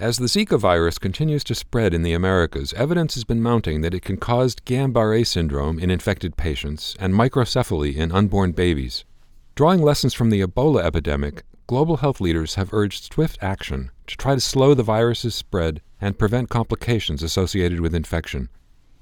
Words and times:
As 0.00 0.16
the 0.16 0.28
Zika 0.28 0.58
virus 0.58 0.96
continues 0.96 1.44
to 1.44 1.54
spread 1.54 1.92
in 1.92 2.00
the 2.00 2.14
Americas, 2.14 2.72
evidence 2.72 3.16
has 3.16 3.24
been 3.24 3.42
mounting 3.42 3.82
that 3.82 3.92
it 3.92 4.00
can 4.00 4.16
cause 4.16 4.54
Guillain 4.54 4.94
Barre 4.94 5.22
syndrome 5.24 5.78
in 5.78 5.90
infected 5.90 6.38
patients 6.38 6.96
and 6.98 7.12
microcephaly 7.12 7.96
in 7.96 8.10
unborn 8.10 8.52
babies. 8.52 9.04
Drawing 9.54 9.82
lessons 9.82 10.14
from 10.14 10.30
the 10.30 10.40
Ebola 10.40 10.82
epidemic, 10.82 11.42
global 11.66 11.98
health 11.98 12.18
leaders 12.18 12.54
have 12.54 12.72
urged 12.72 13.12
swift 13.12 13.36
action 13.42 13.90
to 14.06 14.16
try 14.16 14.34
to 14.34 14.40
slow 14.40 14.72
the 14.72 14.82
virus's 14.82 15.34
spread 15.34 15.82
and 16.00 16.18
prevent 16.18 16.48
complications 16.48 17.22
associated 17.22 17.80
with 17.80 17.94
infection. 17.94 18.48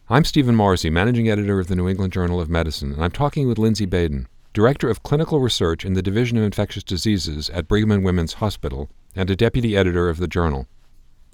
I'm 0.09 0.25
Stephen 0.25 0.57
Morrissey, 0.57 0.91
managing 0.91 1.29
editor 1.29 1.61
of 1.61 1.69
the 1.69 1.77
New 1.77 1.89
England 1.89 2.13
Journal 2.13 2.41
of 2.41 2.51
Medicine, 2.51 2.93
and 2.93 3.05
I'm 3.05 3.13
talking 3.13 3.47
with 3.47 3.57
Lindsey 3.57 3.87
Baden, 3.87 4.27
director 4.53 4.91
of 4.91 5.05
clinical 5.05 5.39
research 5.39 5.85
in 5.85 5.93
the 5.93 6.03
Division 6.03 6.39
of 6.39 6.43
Infectious 6.43 6.83
Diseases 6.83 7.51
at 7.51 7.69
Brigham 7.69 7.93
and 7.93 8.05
Women's 8.05 8.33
Hospital 8.43 8.91
and 9.15 9.31
a 9.31 9.37
deputy 9.37 9.77
editor 9.77 10.09
of 10.09 10.17
the 10.17 10.27
journal. 10.27 10.67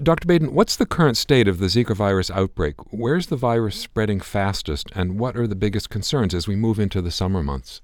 Dr. 0.03 0.27
Baden, 0.27 0.53
what's 0.55 0.75
the 0.75 0.87
current 0.87 1.17
state 1.17 1.47
of 1.47 1.59
the 1.59 1.67
Zika 1.67 1.95
virus 1.95 2.29
outbreak? 2.29 2.75
Where's 2.91 3.29
the 3.29 3.37
virus 3.37 3.77
spreading 3.77 4.19
fastest, 4.19 4.91
and 4.93 5.21
what 5.21 5.37
are 5.37 5.47
the 5.47 5.55
biggest 5.55 5.89
concerns 5.89 6.35
as 6.35 6.49
we 6.49 6.57
move 6.57 6.81
into 6.81 7.01
the 7.01 7.13
summer 7.13 7.45
months? 7.45 7.81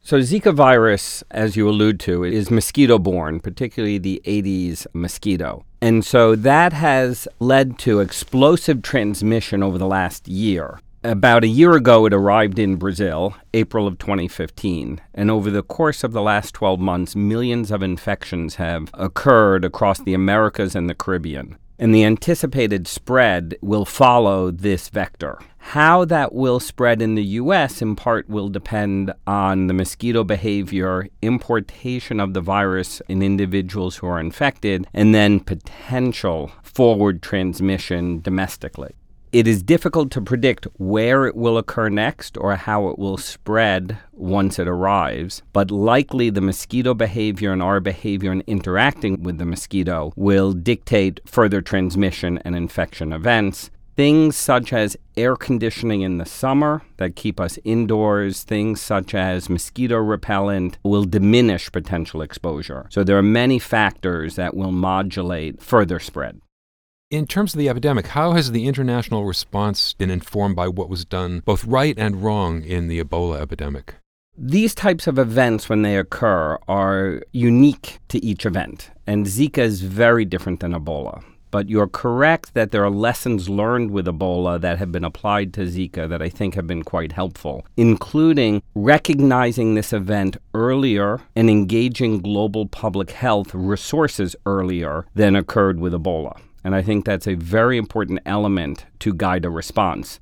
So, 0.00 0.20
Zika 0.20 0.54
virus, 0.54 1.22
as 1.30 1.54
you 1.54 1.68
allude 1.68 2.00
to, 2.00 2.24
is 2.24 2.50
mosquito 2.50 2.98
borne, 2.98 3.40
particularly 3.40 3.98
the 3.98 4.22
Aedes 4.24 4.86
mosquito. 4.94 5.64
And 5.82 6.04
so 6.06 6.36
that 6.36 6.72
has 6.72 7.28
led 7.38 7.78
to 7.80 8.00
explosive 8.00 8.80
transmission 8.80 9.62
over 9.62 9.76
the 9.76 9.86
last 9.86 10.28
year. 10.28 10.80
About 11.04 11.44
a 11.44 11.48
year 11.48 11.74
ago, 11.74 12.06
it 12.06 12.12
arrived 12.12 12.58
in 12.58 12.76
Brazil, 12.76 13.36
April 13.54 13.86
of 13.86 13.98
2015. 13.98 15.00
And 15.14 15.30
over 15.30 15.50
the 15.50 15.62
course 15.62 16.02
of 16.02 16.12
the 16.12 16.22
last 16.22 16.52
12 16.54 16.80
months, 16.80 17.14
millions 17.14 17.70
of 17.70 17.82
infections 17.82 18.56
have 18.56 18.90
occurred 18.94 19.64
across 19.64 20.00
the 20.00 20.14
Americas 20.14 20.74
and 20.74 20.90
the 20.90 20.94
Caribbean 20.94 21.56
and 21.78 21.94
the 21.94 22.04
anticipated 22.04 22.88
spread 22.88 23.56
will 23.60 23.84
follow 23.84 24.50
this 24.50 24.88
vector. 24.88 25.38
How 25.58 26.04
that 26.06 26.32
will 26.32 26.60
spread 26.60 27.02
in 27.02 27.16
the 27.16 27.24
U.S. 27.24 27.82
in 27.82 27.96
part 27.96 28.28
will 28.28 28.48
depend 28.48 29.12
on 29.26 29.66
the 29.66 29.74
mosquito 29.74 30.22
behavior, 30.22 31.08
importation 31.22 32.20
of 32.20 32.34
the 32.34 32.40
virus 32.40 33.02
in 33.08 33.22
individuals 33.22 33.96
who 33.96 34.06
are 34.06 34.20
infected, 34.20 34.86
and 34.94 35.14
then 35.14 35.40
potential 35.40 36.52
forward 36.62 37.20
transmission 37.20 38.20
domestically. 38.20 38.94
It 39.32 39.48
is 39.48 39.62
difficult 39.62 40.10
to 40.12 40.20
predict 40.20 40.66
where 40.78 41.26
it 41.26 41.34
will 41.34 41.58
occur 41.58 41.88
next 41.88 42.36
or 42.38 42.54
how 42.54 42.88
it 42.88 42.98
will 42.98 43.18
spread 43.18 43.98
once 44.12 44.58
it 44.58 44.68
arrives, 44.68 45.42
but 45.52 45.70
likely 45.70 46.30
the 46.30 46.40
mosquito 46.40 46.94
behavior 46.94 47.52
and 47.52 47.62
our 47.62 47.80
behavior 47.80 48.32
in 48.32 48.44
interacting 48.46 49.22
with 49.22 49.38
the 49.38 49.44
mosquito 49.44 50.12
will 50.16 50.52
dictate 50.52 51.20
further 51.26 51.60
transmission 51.60 52.38
and 52.44 52.54
infection 52.54 53.12
events. 53.12 53.70
Things 53.96 54.36
such 54.36 54.72
as 54.72 54.96
air 55.16 55.36
conditioning 55.36 56.02
in 56.02 56.18
the 56.18 56.26
summer 56.26 56.82
that 56.98 57.16
keep 57.16 57.40
us 57.40 57.58
indoors, 57.64 58.42
things 58.44 58.80
such 58.80 59.14
as 59.14 59.50
mosquito 59.50 59.96
repellent 59.96 60.78
will 60.84 61.04
diminish 61.04 61.72
potential 61.72 62.22
exposure. 62.22 62.86
So 62.90 63.02
there 63.02 63.18
are 63.18 63.22
many 63.22 63.58
factors 63.58 64.36
that 64.36 64.54
will 64.54 64.72
modulate 64.72 65.62
further 65.62 65.98
spread. 65.98 66.40
In 67.08 67.28
terms 67.28 67.54
of 67.54 67.58
the 67.58 67.68
epidemic, 67.68 68.08
how 68.08 68.32
has 68.32 68.50
the 68.50 68.66
international 68.66 69.26
response 69.26 69.92
been 69.92 70.10
informed 70.10 70.56
by 70.56 70.66
what 70.66 70.88
was 70.88 71.04
done, 71.04 71.40
both 71.44 71.64
right 71.64 71.94
and 71.96 72.20
wrong, 72.20 72.64
in 72.64 72.88
the 72.88 73.00
Ebola 73.00 73.40
epidemic? 73.40 73.94
These 74.36 74.74
types 74.74 75.06
of 75.06 75.16
events, 75.16 75.68
when 75.68 75.82
they 75.82 75.96
occur, 75.96 76.58
are 76.66 77.22
unique 77.30 78.00
to 78.08 78.24
each 78.24 78.44
event, 78.44 78.90
and 79.06 79.24
Zika 79.24 79.58
is 79.58 79.82
very 79.82 80.24
different 80.24 80.58
than 80.58 80.72
Ebola. 80.72 81.22
But 81.52 81.70
you're 81.70 81.86
correct 81.86 82.54
that 82.54 82.72
there 82.72 82.82
are 82.82 82.90
lessons 82.90 83.48
learned 83.48 83.92
with 83.92 84.06
Ebola 84.06 84.60
that 84.60 84.78
have 84.78 84.90
been 84.90 85.04
applied 85.04 85.54
to 85.54 85.60
Zika 85.60 86.08
that 86.08 86.20
I 86.20 86.28
think 86.28 86.56
have 86.56 86.66
been 86.66 86.82
quite 86.82 87.12
helpful, 87.12 87.64
including 87.76 88.64
recognizing 88.74 89.76
this 89.76 89.92
event 89.92 90.38
earlier 90.54 91.20
and 91.36 91.48
engaging 91.48 92.18
global 92.20 92.66
public 92.66 93.12
health 93.12 93.54
resources 93.54 94.34
earlier 94.44 95.06
than 95.14 95.36
occurred 95.36 95.78
with 95.78 95.92
Ebola. 95.92 96.40
And 96.66 96.74
I 96.74 96.82
think 96.82 97.04
that's 97.04 97.28
a 97.28 97.36
very 97.36 97.78
important 97.78 98.18
element 98.26 98.86
to 98.98 99.14
guide 99.14 99.44
a 99.44 99.50
response. 99.50 100.18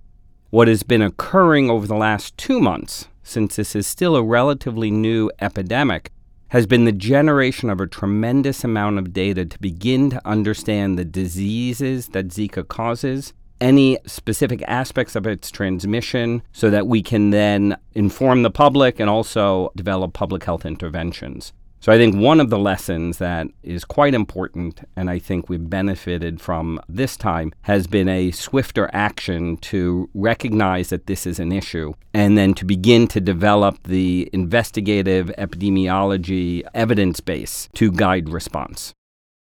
What 0.51 0.69
has 0.69 0.83
been 0.83 1.01
occurring 1.01 1.71
over 1.71 1.87
the 1.87 1.97
last 1.97 2.37
two 2.37 2.61
months, 2.61 3.09
since 3.23 3.57
this 3.57 3.75
is 3.75 3.87
still 3.87 4.15
a 4.15 4.23
relatively 4.23 4.91
new 4.91 5.31
epidemic, 5.41 6.11
has 6.49 6.67
been 6.67 6.85
the 6.85 6.93
generation 6.93 7.71
of 7.71 7.81
a 7.81 7.87
tremendous 7.87 8.63
amount 8.63 8.99
of 8.99 9.15
data 9.15 9.47
to 9.47 9.59
begin 9.59 10.11
to 10.11 10.21
understand 10.29 10.99
the 10.99 11.05
diseases 11.07 12.09
that 12.09 12.29
Zika 12.29 12.69
causes, 12.69 13.33
any 13.59 13.97
specific 14.05 14.63
aspects 14.69 15.17
of 15.17 15.27
its 15.27 15.51
transmission, 15.51 16.43
so 16.53 16.69
that 16.69 16.87
we 16.87 17.03
can 17.03 17.31
then 17.31 17.75
inform 17.95 18.43
the 18.43 18.51
public 18.51 19.01
and 19.01 19.09
also 19.09 19.73
develop 19.77 20.13
public 20.13 20.45
health 20.45 20.67
interventions. 20.67 21.55
So 21.85 21.93
I 21.93 21.99
think 21.99 22.17
one 22.17 22.41
of 22.41 22.49
the 22.49 22.59
lessons 22.59 23.19
that 23.19 23.47
is 23.63 23.85
quite 23.85 24.15
important, 24.15 24.81
and 24.97 25.11
I 25.11 25.19
think 25.19 25.51
we've 25.51 25.69
benefited 25.69 26.41
from 26.41 26.81
this 26.89 27.15
time, 27.15 27.53
has 27.61 27.87
been 27.87 28.09
a 28.09 28.31
swifter 28.31 28.89
action 28.95 29.59
to 29.59 30.09
recognize 30.15 30.89
that 30.89 31.09
this 31.09 31.27
is 31.27 31.39
an 31.39 31.53
issue 31.53 31.93
and 32.15 32.39
then 32.39 32.55
to 32.55 32.65
begin 32.65 33.07
to 33.09 33.21
develop 33.21 33.83
the 33.83 34.31
investigative 34.33 35.31
epidemiology 35.37 36.63
evidence 36.73 37.21
base 37.21 37.69
to 37.75 37.93
guide 37.93 38.31
response. 38.31 38.95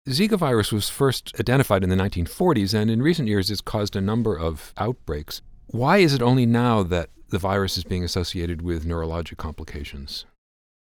Zika 0.09 0.37
virus 0.37 0.73
was 0.73 0.91
first 0.91 1.33
identified 1.39 1.85
in 1.85 1.91
the 1.91 1.95
1940s, 1.95 2.75
and 2.75 2.91
in 2.91 3.03
recent 3.03 3.29
years 3.29 3.53
it's 3.53 3.61
caused 3.61 3.95
a 3.95 4.01
number 4.01 4.37
of 4.37 4.73
outbreaks. 4.77 5.43
Why 5.69 5.99
is 5.99 6.13
it 6.13 6.23
only 6.23 6.47
now 6.47 6.83
that 6.83 7.09
the 7.29 7.39
virus 7.39 7.79
is 7.79 7.85
being 7.85 8.03
associated 8.03 8.63
with 8.63 8.85
neurologic 8.85 9.37
complications? 9.37 10.27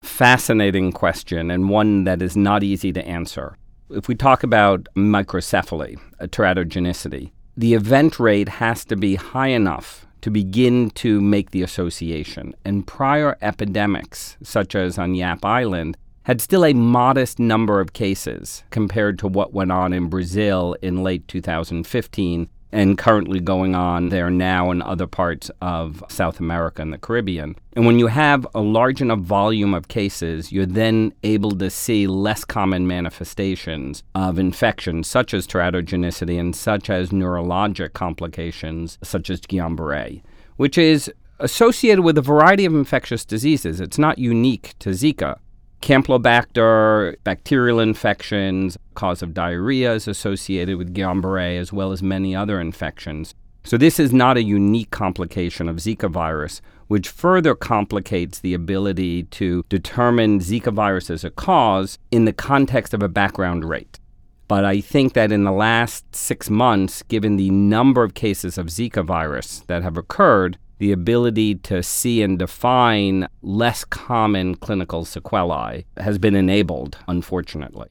Fascinating 0.03 0.91
question 0.91 1.49
and 1.49 1.69
one 1.69 2.03
that 2.03 2.21
is 2.21 2.37
not 2.37 2.63
easy 2.63 2.93
to 2.93 3.05
answer. 3.07 3.57
If 3.89 4.07
we 4.07 4.15
talk 4.15 4.43
about 4.43 4.87
microcephaly, 4.95 5.99
teratogenicity, 6.21 7.31
the 7.55 7.73
event 7.73 8.19
rate 8.19 8.49
has 8.49 8.85
to 8.85 8.95
be 8.95 9.15
high 9.15 9.49
enough 9.49 10.05
to 10.21 10.31
begin 10.31 10.89
to 10.91 11.19
make 11.19 11.51
the 11.51 11.61
association. 11.61 12.55
And 12.63 12.87
prior 12.87 13.37
epidemics, 13.41 14.37
such 14.41 14.73
as 14.73 14.97
on 14.97 15.15
Yap 15.15 15.43
Island, 15.43 15.97
had 16.23 16.39
still 16.39 16.65
a 16.65 16.73
modest 16.73 17.39
number 17.39 17.81
of 17.81 17.93
cases 17.93 18.63
compared 18.69 19.19
to 19.19 19.27
what 19.27 19.53
went 19.53 19.71
on 19.71 19.91
in 19.91 20.07
Brazil 20.07 20.75
in 20.81 21.03
late 21.03 21.27
2015 21.27 22.49
and 22.73 22.97
currently 22.97 23.39
going 23.39 23.75
on 23.75 24.09
there 24.09 24.31
now 24.31 24.71
in 24.71 24.81
other 24.81 25.05
parts 25.05 25.51
of 25.61 26.03
South 26.09 26.39
America 26.39 26.81
and 26.81 26.91
the 26.91 26.97
Caribbean. 26.97 27.55
And 27.73 27.85
when 27.85 27.99
you 27.99 28.07
have 28.07 28.47
a 28.55 28.61
large 28.61 28.99
enough 28.99 29.19
volume 29.19 29.75
of 29.75 29.87
cases, 29.87 30.51
you're 30.51 30.65
then 30.65 31.13
able 31.23 31.51
to 31.51 31.69
see 31.69 32.07
less 32.07 32.43
common 32.43 32.87
manifestations 32.87 34.03
of 34.15 34.39
infection, 34.39 35.03
such 35.03 35.35
as 35.35 35.45
teratogenicity 35.45 36.39
and 36.39 36.55
such 36.55 36.89
as 36.89 37.11
neurologic 37.11 37.93
complications, 37.93 38.97
such 39.03 39.29
as 39.29 39.41
Guillain 39.41 39.75
Barre, 39.75 40.23
which 40.57 40.77
is 40.77 41.13
associated 41.39 42.01
with 42.01 42.17
a 42.17 42.21
variety 42.21 42.65
of 42.65 42.73
infectious 42.73 43.23
diseases. 43.23 43.81
It's 43.81 43.99
not 43.99 44.17
unique 44.17 44.73
to 44.79 44.89
Zika. 44.89 45.37
Campylobacter, 45.83 47.17
bacterial 47.25 47.81
infections, 47.81 48.77
cause 48.93 49.21
of 49.21 49.33
diarrhea 49.33 49.91
is 49.91 50.07
associated 50.07 50.77
with 50.77 50.93
Guillain-Barré 50.93 51.59
as 51.59 51.73
well 51.73 51.91
as 51.91 52.01
many 52.01 52.33
other 52.33 52.61
infections. 52.61 53.35
So 53.65 53.77
this 53.77 53.99
is 53.99 54.13
not 54.13 54.37
a 54.37 54.43
unique 54.43 54.91
complication 54.91 55.67
of 55.67 55.75
Zika 55.75 56.09
virus, 56.09 56.61
which 56.87 57.09
further 57.09 57.53
complicates 57.53 58.39
the 58.39 58.53
ability 58.53 59.23
to 59.23 59.65
determine 59.67 60.39
Zika 60.39 60.71
virus 60.71 61.09
as 61.09 61.25
a 61.25 61.29
cause 61.29 61.99
in 62.11 62.23
the 62.23 62.31
context 62.31 62.93
of 62.93 63.03
a 63.03 63.09
background 63.09 63.65
rate. 63.65 63.99
But 64.47 64.63
I 64.63 64.79
think 64.79 65.11
that 65.15 65.33
in 65.33 65.43
the 65.43 65.51
last 65.51 66.15
six 66.15 66.49
months, 66.49 67.03
given 67.03 67.35
the 67.35 67.49
number 67.49 68.03
of 68.03 68.13
cases 68.13 68.57
of 68.57 68.67
Zika 68.67 69.03
virus 69.03 69.65
that 69.67 69.83
have 69.83 69.97
occurred, 69.97 70.57
the 70.83 70.91
ability 70.91 71.55
to 71.55 71.81
see 71.81 72.21
and 72.21 72.37
define 72.37 73.25
less 73.41 73.85
common 73.85 74.53
clinical 74.53 75.05
sequelae 75.05 75.85
has 75.95 76.17
been 76.17 76.35
enabled, 76.35 76.97
unfortunately. 77.07 77.87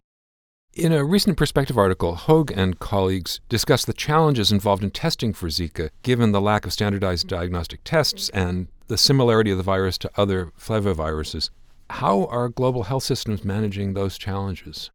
In 0.75 0.93
a 0.93 1.03
recent 1.03 1.39
Perspective 1.39 1.79
article, 1.79 2.17
Hoag 2.17 2.53
and 2.55 2.79
colleagues 2.79 3.41
discuss 3.49 3.87
the 3.87 3.95
challenges 3.95 4.53
involved 4.53 4.85
in 4.85 4.91
testing 4.91 5.33
for 5.33 5.49
Zika, 5.49 5.89
given 6.03 6.33
the 6.33 6.41
lack 6.43 6.67
of 6.67 6.73
standardized 6.75 7.29
diagnostic 7.29 7.83
tests 7.83 8.29
and 8.35 8.69
the 8.89 8.99
similarity 8.99 9.51
of 9.51 9.57
the 9.57 9.63
virus 9.63 9.97
to 9.97 10.11
other 10.19 10.53
flaviviruses. 10.61 11.49
How 11.89 12.27
are 12.27 12.51
global 12.51 12.83
health 12.83 13.05
systems 13.05 13.43
managing 13.43 13.95
those 13.95 14.19
challenges? 14.19 14.91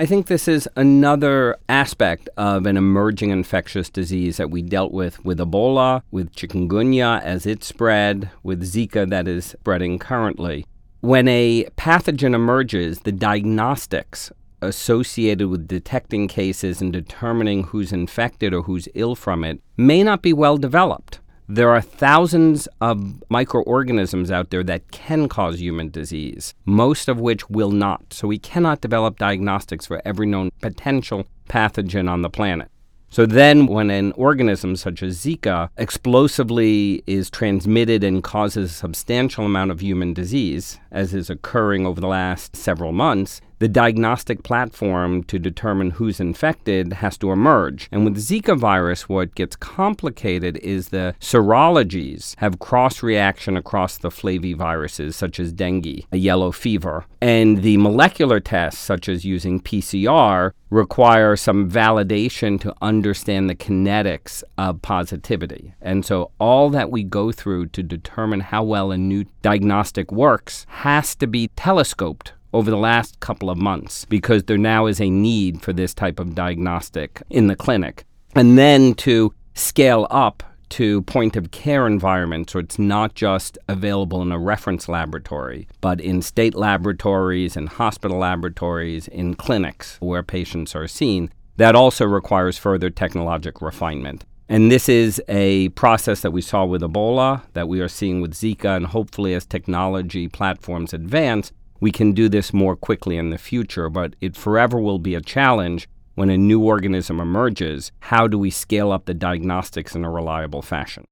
I 0.00 0.06
think 0.06 0.28
this 0.28 0.48
is 0.48 0.66
another 0.76 1.58
aspect 1.68 2.30
of 2.38 2.64
an 2.64 2.78
emerging 2.78 3.28
infectious 3.28 3.90
disease 3.90 4.38
that 4.38 4.50
we 4.50 4.62
dealt 4.62 4.92
with 4.92 5.22
with 5.26 5.38
Ebola, 5.38 6.00
with 6.10 6.34
chikungunya 6.34 7.20
as 7.20 7.44
it 7.44 7.62
spread, 7.62 8.30
with 8.42 8.62
Zika 8.62 9.10
that 9.10 9.28
is 9.28 9.44
spreading 9.44 9.98
currently. 9.98 10.64
When 11.00 11.28
a 11.28 11.64
pathogen 11.76 12.34
emerges, 12.34 13.00
the 13.00 13.12
diagnostics 13.12 14.32
associated 14.62 15.48
with 15.48 15.68
detecting 15.68 16.28
cases 16.28 16.80
and 16.80 16.94
determining 16.94 17.64
who's 17.64 17.92
infected 17.92 18.54
or 18.54 18.62
who's 18.62 18.88
ill 18.94 19.14
from 19.14 19.44
it 19.44 19.60
may 19.76 20.02
not 20.02 20.22
be 20.22 20.32
well 20.32 20.56
developed. 20.56 21.20
There 21.52 21.70
are 21.70 21.80
thousands 21.80 22.68
of 22.80 23.24
microorganisms 23.28 24.30
out 24.30 24.50
there 24.50 24.62
that 24.62 24.92
can 24.92 25.28
cause 25.28 25.60
human 25.60 25.90
disease, 25.90 26.54
most 26.64 27.08
of 27.08 27.18
which 27.18 27.50
will 27.50 27.72
not. 27.72 28.12
So 28.12 28.28
we 28.28 28.38
cannot 28.38 28.80
develop 28.80 29.18
diagnostics 29.18 29.84
for 29.84 30.00
every 30.04 30.28
known 30.28 30.52
potential 30.60 31.26
pathogen 31.48 32.08
on 32.08 32.22
the 32.22 32.30
planet. 32.30 32.70
So 33.08 33.26
then, 33.26 33.66
when 33.66 33.90
an 33.90 34.12
organism 34.12 34.76
such 34.76 35.02
as 35.02 35.18
Zika 35.18 35.70
explosively 35.76 37.02
is 37.08 37.28
transmitted 37.28 38.04
and 38.04 38.22
causes 38.22 38.70
a 38.70 38.74
substantial 38.74 39.44
amount 39.44 39.72
of 39.72 39.80
human 39.80 40.14
disease, 40.14 40.78
as 40.92 41.12
is 41.12 41.30
occurring 41.30 41.84
over 41.84 42.00
the 42.00 42.06
last 42.06 42.54
several 42.54 42.92
months, 42.92 43.40
the 43.60 43.68
diagnostic 43.68 44.42
platform 44.42 45.22
to 45.24 45.38
determine 45.38 45.92
who's 45.92 46.18
infected 46.18 46.94
has 46.94 47.16
to 47.18 47.30
emerge. 47.30 47.88
And 47.92 48.04
with 48.04 48.16
Zika 48.16 48.58
virus, 48.58 49.08
what 49.08 49.34
gets 49.34 49.54
complicated 49.54 50.56
is 50.58 50.88
the 50.88 51.14
serologies 51.20 52.34
have 52.38 52.58
cross 52.58 53.02
reaction 53.02 53.56
across 53.56 53.98
the 53.98 54.08
flaviviruses, 54.08 55.14
such 55.14 55.38
as 55.38 55.52
dengue, 55.52 56.04
a 56.10 56.16
yellow 56.16 56.50
fever. 56.50 57.04
And 57.20 57.62
the 57.62 57.76
molecular 57.76 58.40
tests, 58.40 58.80
such 58.80 59.08
as 59.08 59.26
using 59.26 59.60
PCR, 59.60 60.52
require 60.70 61.36
some 61.36 61.70
validation 61.70 62.58
to 62.60 62.74
understand 62.80 63.50
the 63.50 63.54
kinetics 63.54 64.42
of 64.56 64.80
positivity. 64.80 65.74
And 65.82 66.06
so 66.06 66.30
all 66.38 66.70
that 66.70 66.90
we 66.90 67.02
go 67.02 67.30
through 67.30 67.66
to 67.66 67.82
determine 67.82 68.40
how 68.40 68.62
well 68.62 68.90
a 68.90 68.96
new 68.96 69.26
diagnostic 69.42 70.10
works 70.10 70.64
has 70.68 71.14
to 71.16 71.26
be 71.26 71.48
telescoped 71.56 72.32
over 72.52 72.70
the 72.70 72.76
last 72.76 73.20
couple 73.20 73.50
of 73.50 73.58
months 73.58 74.04
because 74.04 74.44
there 74.44 74.58
now 74.58 74.86
is 74.86 75.00
a 75.00 75.10
need 75.10 75.62
for 75.62 75.72
this 75.72 75.94
type 75.94 76.18
of 76.18 76.34
diagnostic 76.34 77.22
in 77.30 77.46
the 77.46 77.56
clinic. 77.56 78.04
And 78.34 78.58
then 78.58 78.94
to 78.94 79.34
scale 79.54 80.06
up 80.10 80.42
to 80.70 81.02
point 81.02 81.36
of 81.36 81.50
care 81.50 81.86
environments, 81.86 82.52
so 82.52 82.60
it's 82.60 82.78
not 82.78 83.14
just 83.14 83.58
available 83.68 84.22
in 84.22 84.32
a 84.32 84.38
reference 84.38 84.88
laboratory, 84.88 85.66
but 85.80 86.00
in 86.00 86.22
state 86.22 86.54
laboratories 86.54 87.56
and 87.56 87.68
hospital 87.68 88.18
laboratories, 88.18 89.08
in 89.08 89.34
clinics 89.34 89.96
where 90.00 90.22
patients 90.22 90.74
are 90.74 90.86
seen. 90.86 91.30
That 91.56 91.74
also 91.74 92.06
requires 92.06 92.56
further 92.56 92.88
technologic 92.88 93.60
refinement. 93.60 94.24
And 94.48 94.70
this 94.70 94.88
is 94.88 95.22
a 95.28 95.68
process 95.70 96.22
that 96.22 96.32
we 96.32 96.40
saw 96.40 96.64
with 96.64 96.82
Ebola, 96.82 97.42
that 97.52 97.68
we 97.68 97.80
are 97.80 97.88
seeing 97.88 98.20
with 98.20 98.34
Zika, 98.34 98.76
and 98.76 98.86
hopefully, 98.86 99.34
as 99.34 99.46
technology 99.46 100.26
platforms 100.26 100.92
advance, 100.92 101.52
we 101.80 101.90
can 101.90 102.12
do 102.12 102.28
this 102.28 102.52
more 102.52 102.76
quickly 102.76 103.16
in 103.16 103.30
the 103.30 103.38
future, 103.38 103.88
but 103.88 104.14
it 104.20 104.36
forever 104.36 104.78
will 104.78 104.98
be 104.98 105.14
a 105.14 105.20
challenge 105.20 105.88
when 106.14 106.30
a 106.30 106.36
new 106.36 106.62
organism 106.62 107.18
emerges. 107.18 107.90
How 108.00 108.28
do 108.28 108.38
we 108.38 108.50
scale 108.50 108.92
up 108.92 109.06
the 109.06 109.14
diagnostics 109.14 109.94
in 109.94 110.04
a 110.04 110.10
reliable 110.10 110.62
fashion? 110.62 111.04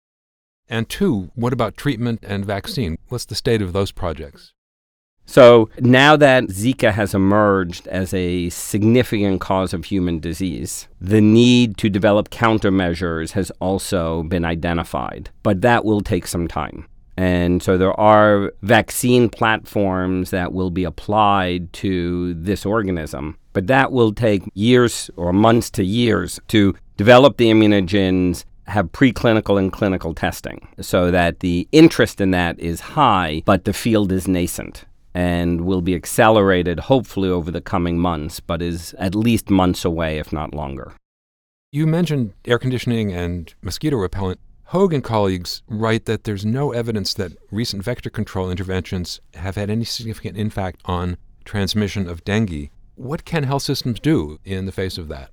And 0.68 0.88
two, 0.88 1.30
what 1.34 1.54
about 1.54 1.76
treatment 1.76 2.20
and 2.22 2.44
vaccine? 2.44 2.98
What's 3.08 3.24
the 3.24 3.34
state 3.34 3.62
of 3.62 3.72
those 3.72 3.90
projects? 3.90 4.52
So 5.24 5.68
now 5.78 6.16
that 6.16 6.44
Zika 6.44 6.92
has 6.92 7.14
emerged 7.14 7.86
as 7.88 8.14
a 8.14 8.48
significant 8.48 9.42
cause 9.42 9.74
of 9.74 9.84
human 9.84 10.20
disease, 10.20 10.88
the 11.00 11.20
need 11.20 11.76
to 11.78 11.90
develop 11.90 12.30
countermeasures 12.30 13.32
has 13.32 13.50
also 13.60 14.22
been 14.22 14.46
identified, 14.46 15.28
but 15.42 15.60
that 15.60 15.84
will 15.84 16.00
take 16.00 16.26
some 16.26 16.48
time. 16.48 16.86
And 17.18 17.60
so 17.64 17.76
there 17.76 17.98
are 17.98 18.52
vaccine 18.62 19.28
platforms 19.28 20.30
that 20.30 20.52
will 20.52 20.70
be 20.70 20.84
applied 20.84 21.72
to 21.72 22.32
this 22.34 22.64
organism, 22.64 23.36
but 23.54 23.66
that 23.66 23.90
will 23.90 24.12
take 24.12 24.44
years 24.54 25.10
or 25.16 25.32
months 25.32 25.68
to 25.70 25.84
years 25.84 26.38
to 26.46 26.76
develop 26.96 27.36
the 27.36 27.50
immunogens, 27.50 28.44
have 28.68 28.92
preclinical 28.92 29.58
and 29.58 29.72
clinical 29.72 30.14
testing 30.14 30.68
so 30.80 31.10
that 31.10 31.40
the 31.40 31.66
interest 31.72 32.20
in 32.20 32.30
that 32.30 32.56
is 32.60 32.78
high, 32.78 33.42
but 33.44 33.64
the 33.64 33.72
field 33.72 34.12
is 34.12 34.28
nascent 34.28 34.84
and 35.12 35.62
will 35.62 35.82
be 35.82 35.96
accelerated 35.96 36.78
hopefully 36.78 37.28
over 37.28 37.50
the 37.50 37.60
coming 37.60 37.98
months, 37.98 38.38
but 38.38 38.62
is 38.62 38.94
at 39.00 39.16
least 39.16 39.50
months 39.50 39.84
away, 39.84 40.18
if 40.18 40.32
not 40.32 40.54
longer. 40.54 40.92
You 41.72 41.84
mentioned 41.88 42.34
air 42.44 42.60
conditioning 42.60 43.10
and 43.10 43.52
mosquito 43.60 43.96
repellent. 43.96 44.38
Hoag 44.72 44.92
and 44.92 45.02
colleagues 45.02 45.62
write 45.66 46.04
that 46.04 46.24
there's 46.24 46.44
no 46.44 46.72
evidence 46.72 47.14
that 47.14 47.32
recent 47.50 47.82
vector 47.82 48.10
control 48.10 48.50
interventions 48.50 49.18
have 49.32 49.54
had 49.54 49.70
any 49.70 49.84
significant 49.84 50.36
impact 50.36 50.82
on 50.84 51.16
transmission 51.46 52.06
of 52.06 52.22
dengue. 52.22 52.68
What 52.94 53.24
can 53.24 53.44
health 53.44 53.62
systems 53.62 53.98
do 53.98 54.38
in 54.44 54.66
the 54.66 54.72
face 54.72 54.98
of 54.98 55.08
that? 55.08 55.30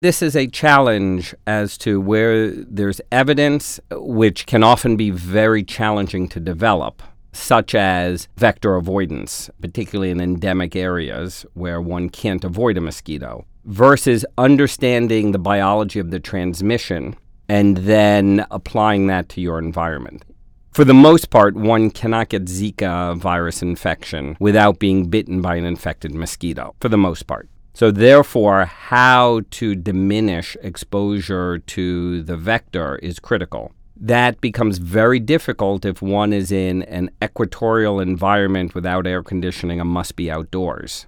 This 0.00 0.22
is 0.22 0.34
a 0.34 0.46
challenge 0.46 1.34
as 1.46 1.76
to 1.76 2.00
where 2.00 2.50
there's 2.50 3.02
evidence, 3.12 3.80
which 3.90 4.46
can 4.46 4.62
often 4.62 4.96
be 4.96 5.10
very 5.10 5.62
challenging 5.62 6.26
to 6.28 6.40
develop, 6.40 7.02
such 7.34 7.74
as 7.74 8.28
vector 8.38 8.76
avoidance, 8.76 9.50
particularly 9.60 10.10
in 10.10 10.22
endemic 10.22 10.74
areas 10.74 11.44
where 11.52 11.82
one 11.82 12.08
can't 12.08 12.44
avoid 12.44 12.78
a 12.78 12.80
mosquito, 12.80 13.44
versus 13.66 14.24
understanding 14.38 15.32
the 15.32 15.38
biology 15.38 15.98
of 15.98 16.10
the 16.10 16.18
transmission 16.18 17.14
and 17.50 17.78
then 17.78 18.46
applying 18.52 19.08
that 19.08 19.28
to 19.28 19.40
your 19.40 19.58
environment. 19.58 20.24
For 20.70 20.84
the 20.84 20.94
most 20.94 21.30
part, 21.30 21.56
one 21.56 21.90
cannot 21.90 22.28
get 22.28 22.44
Zika 22.44 23.16
virus 23.16 23.60
infection 23.60 24.36
without 24.38 24.78
being 24.78 25.10
bitten 25.10 25.42
by 25.42 25.56
an 25.56 25.64
infected 25.64 26.14
mosquito, 26.14 26.76
for 26.80 26.88
the 26.88 26.96
most 26.96 27.26
part. 27.26 27.48
So, 27.74 27.90
therefore, 27.90 28.66
how 28.66 29.40
to 29.58 29.74
diminish 29.74 30.56
exposure 30.62 31.58
to 31.58 32.22
the 32.22 32.36
vector 32.36 32.98
is 32.98 33.18
critical. 33.18 33.72
That 33.96 34.40
becomes 34.40 34.78
very 34.78 35.18
difficult 35.18 35.84
if 35.84 36.00
one 36.00 36.32
is 36.32 36.52
in 36.52 36.84
an 36.84 37.10
equatorial 37.20 37.98
environment 37.98 38.76
without 38.76 39.08
air 39.08 39.24
conditioning 39.24 39.80
and 39.80 39.90
must 39.90 40.14
be 40.14 40.30
outdoors 40.30 41.06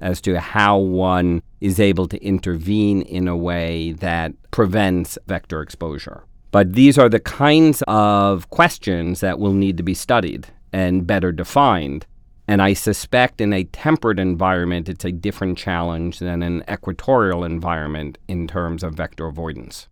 as 0.00 0.20
to 0.22 0.40
how 0.40 0.78
one 0.78 1.42
is 1.60 1.80
able 1.80 2.06
to 2.08 2.22
intervene 2.22 3.02
in 3.02 3.28
a 3.28 3.36
way 3.36 3.92
that 3.92 4.32
prevents 4.50 5.18
vector 5.26 5.62
exposure. 5.62 6.24
But 6.50 6.74
these 6.74 6.98
are 6.98 7.08
the 7.08 7.20
kinds 7.20 7.82
of 7.88 8.48
questions 8.50 9.20
that 9.20 9.38
will 9.38 9.52
need 9.52 9.76
to 9.76 9.82
be 9.82 9.94
studied 9.94 10.46
and 10.72 11.06
better 11.06 11.32
defined. 11.32 12.06
And 12.46 12.60
I 12.60 12.74
suspect 12.74 13.40
in 13.40 13.52
a 13.52 13.64
temperate 13.64 14.18
environment, 14.18 14.88
it's 14.88 15.04
a 15.04 15.12
different 15.12 15.56
challenge 15.56 16.18
than 16.18 16.42
an 16.42 16.62
equatorial 16.70 17.42
environment 17.42 18.18
in 18.28 18.46
terms 18.46 18.82
of 18.82 18.94
vector 18.94 19.26
avoidance. 19.26 19.88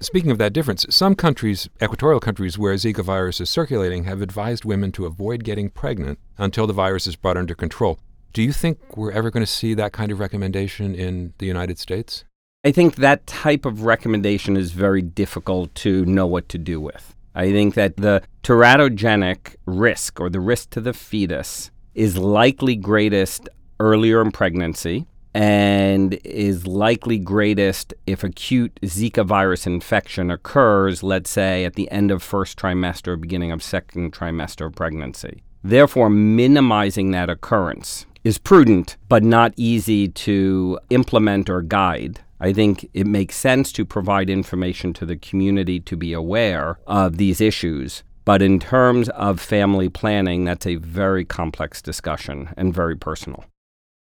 Speaking 0.00 0.32
of 0.32 0.38
that 0.38 0.52
difference, 0.52 0.84
some 0.90 1.14
countries, 1.14 1.68
equatorial 1.80 2.20
countries 2.20 2.58
where 2.58 2.74
Zika 2.74 3.04
virus 3.04 3.40
is 3.40 3.48
circulating, 3.48 4.04
have 4.04 4.20
advised 4.20 4.64
women 4.64 4.90
to 4.92 5.06
avoid 5.06 5.44
getting 5.44 5.70
pregnant 5.70 6.18
until 6.36 6.66
the 6.66 6.72
virus 6.72 7.06
is 7.06 7.16
brought 7.16 7.36
under 7.36 7.54
control. 7.54 8.00
Do 8.34 8.42
you 8.42 8.52
think 8.52 8.96
we're 8.96 9.12
ever 9.12 9.30
going 9.30 9.46
to 9.46 9.50
see 9.50 9.74
that 9.74 9.92
kind 9.92 10.10
of 10.10 10.18
recommendation 10.18 10.92
in 10.92 11.34
the 11.38 11.46
United 11.46 11.78
States? 11.78 12.24
I 12.64 12.72
think 12.72 12.96
that 12.96 13.28
type 13.28 13.64
of 13.64 13.84
recommendation 13.84 14.56
is 14.56 14.72
very 14.72 15.02
difficult 15.02 15.72
to 15.76 16.04
know 16.04 16.26
what 16.26 16.48
to 16.48 16.58
do 16.58 16.80
with. 16.80 17.14
I 17.36 17.52
think 17.52 17.74
that 17.74 17.96
the 17.96 18.24
teratogenic 18.42 19.54
risk 19.66 20.20
or 20.20 20.28
the 20.30 20.40
risk 20.40 20.70
to 20.70 20.80
the 20.80 20.92
fetus 20.92 21.70
is 21.94 22.18
likely 22.18 22.74
greatest 22.74 23.48
earlier 23.78 24.20
in 24.20 24.32
pregnancy 24.32 25.06
and 25.32 26.14
is 26.24 26.66
likely 26.66 27.18
greatest 27.18 27.94
if 28.04 28.24
acute 28.24 28.80
Zika 28.82 29.24
virus 29.24 29.64
infection 29.64 30.32
occurs, 30.32 31.04
let's 31.04 31.30
say, 31.30 31.64
at 31.64 31.74
the 31.74 31.88
end 31.92 32.10
of 32.10 32.20
first 32.20 32.58
trimester, 32.58 33.20
beginning 33.20 33.52
of 33.52 33.62
second 33.62 34.12
trimester 34.12 34.66
of 34.66 34.74
pregnancy. 34.74 35.43
Therefore, 35.64 36.10
minimizing 36.10 37.10
that 37.12 37.30
occurrence 37.30 38.04
is 38.22 38.36
prudent, 38.36 38.98
but 39.08 39.24
not 39.24 39.54
easy 39.56 40.08
to 40.08 40.78
implement 40.90 41.48
or 41.48 41.62
guide. 41.62 42.20
I 42.38 42.52
think 42.52 42.90
it 42.92 43.06
makes 43.06 43.36
sense 43.36 43.72
to 43.72 43.86
provide 43.86 44.28
information 44.28 44.92
to 44.94 45.06
the 45.06 45.16
community 45.16 45.80
to 45.80 45.96
be 45.96 46.12
aware 46.12 46.78
of 46.86 47.16
these 47.16 47.40
issues. 47.40 48.02
But 48.26 48.42
in 48.42 48.58
terms 48.58 49.08
of 49.10 49.40
family 49.40 49.88
planning, 49.88 50.44
that's 50.44 50.66
a 50.66 50.76
very 50.76 51.24
complex 51.24 51.80
discussion 51.80 52.50
and 52.58 52.74
very 52.74 52.96
personal. 52.96 53.44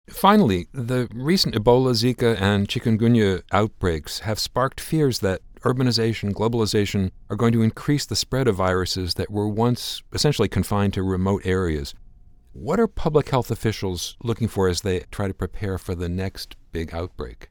Finally, 0.09 0.69
the 0.73 1.09
recent 1.13 1.55
Ebola, 1.55 1.93
Zika, 1.93 2.41
and 2.41 2.67
chikungunya 2.67 3.43
outbreaks 3.53 4.21
have 4.21 4.39
sparked 4.39 4.81
fears 4.81 5.19
that 5.21 5.43
urbanization, 5.61 6.33
globalization 6.33 7.11
are 7.31 7.37
going 7.37 7.53
to 7.53 7.63
increase 7.63 8.07
the 8.07 8.17
spread 8.17 8.49
of 8.49 8.57
viruses 8.57 9.15
that 9.15 9.31
were 9.31 9.49
once 9.49 10.03
essentially 10.13 10.49
confined 10.49 10.95
to 10.95 11.03
remote 11.03 11.43
areas. 11.45 11.95
What 12.53 12.81
are 12.81 12.89
public 12.89 13.29
health 13.29 13.51
officials 13.51 14.17
looking 14.23 14.49
for 14.49 14.69
as 14.69 14.81
they 14.81 15.01
try 15.11 15.29
to 15.29 15.35
prepare 15.35 15.79
for 15.79 15.95
the 15.95 16.09
next 16.09 16.57
big 16.73 16.95
outbreak? 16.95 17.51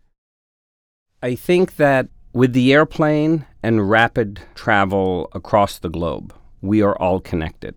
I 1.23 1.35
think 1.35 1.77
that 1.77 2.09
with 2.33 2.53
the 2.53 2.73
airplane 2.73 3.45
and 3.63 3.89
rapid 3.89 4.41
travel 4.53 5.29
across 5.33 5.79
the 5.79 5.89
globe, 5.89 6.33
we 6.61 6.81
are 6.81 6.95
all 6.97 7.19
connected. 7.19 7.75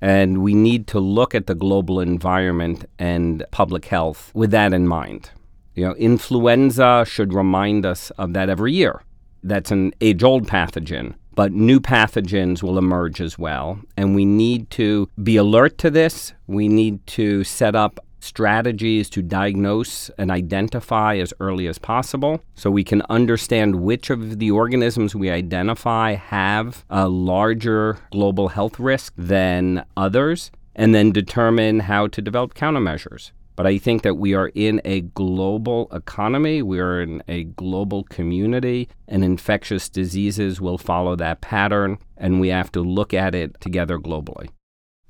And 0.00 0.42
we 0.42 0.54
need 0.54 0.88
to 0.88 0.98
look 0.98 1.34
at 1.34 1.46
the 1.46 1.54
global 1.54 2.00
environment 2.00 2.84
and 2.98 3.44
public 3.52 3.84
health 3.84 4.32
with 4.34 4.50
that 4.50 4.72
in 4.72 4.88
mind. 4.88 5.30
You 5.74 5.86
know, 5.86 5.94
influenza 5.94 7.04
should 7.06 7.32
remind 7.32 7.86
us 7.86 8.10
of 8.18 8.34
that 8.34 8.50
every 8.50 8.72
year. 8.72 9.02
That's 9.42 9.70
an 9.70 9.92
age 10.00 10.22
old 10.22 10.46
pathogen, 10.46 11.14
but 11.34 11.52
new 11.52 11.80
pathogens 11.80 12.62
will 12.62 12.78
emerge 12.78 13.20
as 13.20 13.38
well. 13.38 13.80
And 13.96 14.14
we 14.14 14.24
need 14.24 14.70
to 14.70 15.08
be 15.22 15.36
alert 15.36 15.78
to 15.78 15.90
this. 15.90 16.32
We 16.46 16.68
need 16.68 17.04
to 17.08 17.44
set 17.44 17.74
up 17.74 18.00
strategies 18.20 19.10
to 19.10 19.20
diagnose 19.20 20.08
and 20.16 20.30
identify 20.30 21.16
as 21.16 21.34
early 21.40 21.66
as 21.66 21.78
possible 21.78 22.40
so 22.54 22.70
we 22.70 22.84
can 22.84 23.02
understand 23.10 23.76
which 23.76 24.10
of 24.10 24.38
the 24.38 24.50
organisms 24.50 25.14
we 25.14 25.28
identify 25.28 26.14
have 26.14 26.84
a 26.88 27.08
larger 27.08 27.98
global 28.12 28.48
health 28.48 28.78
risk 28.78 29.12
than 29.16 29.84
others, 29.96 30.52
and 30.76 30.94
then 30.94 31.10
determine 31.10 31.80
how 31.80 32.06
to 32.06 32.22
develop 32.22 32.54
countermeasures. 32.54 33.32
But 33.56 33.66
I 33.66 33.78
think 33.78 34.02
that 34.02 34.14
we 34.14 34.34
are 34.34 34.50
in 34.54 34.80
a 34.84 35.02
global 35.02 35.88
economy, 35.92 36.62
we 36.62 36.78
are 36.80 37.00
in 37.00 37.22
a 37.28 37.44
global 37.44 38.04
community, 38.04 38.88
and 39.06 39.22
infectious 39.24 39.88
diseases 39.88 40.60
will 40.60 40.78
follow 40.78 41.16
that 41.16 41.40
pattern, 41.40 41.98
and 42.16 42.40
we 42.40 42.48
have 42.48 42.72
to 42.72 42.80
look 42.80 43.12
at 43.12 43.34
it 43.34 43.60
together 43.60 43.98
globally. 43.98 44.48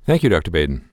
Thank 0.05 0.23
you, 0.23 0.29
Dr. 0.29 0.51
Baden. 0.51 0.89